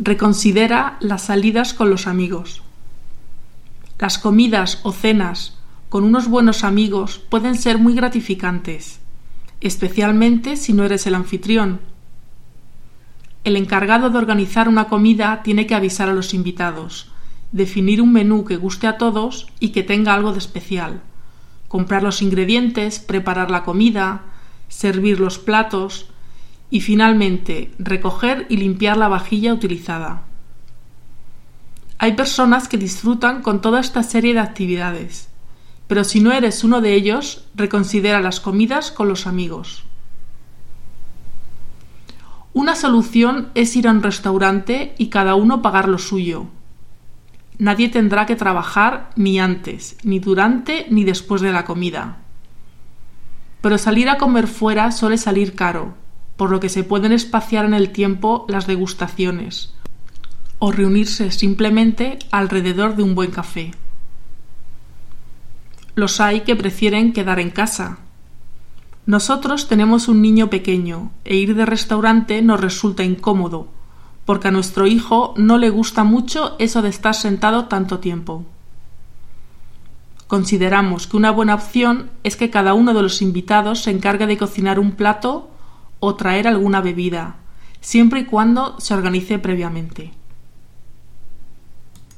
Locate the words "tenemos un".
69.66-70.22